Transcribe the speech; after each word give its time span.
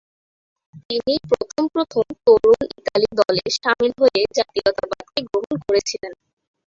তিনি 0.83 1.13
প্রথম 1.29 1.63
প্রথম 1.73 2.05
তরুণ 2.25 2.59
ইতালি 2.79 3.09
দলে 3.19 3.43
সামিল 3.57 3.91
হয়ে 4.01 4.21
জাতীয়তাবাদকে 4.37 5.19
গ্রহণ 5.29 5.53
করেছিলেন। 5.65 6.13